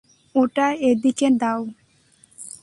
[0.35, 1.61] ওটা এদিকে দাও।